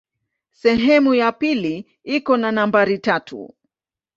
Sehemu 0.51 1.13
ya 1.13 1.31
pili 1.31 1.85
iko 2.03 2.37
na 2.37 2.51
nambari 2.51 2.97
tatu. 2.97 3.53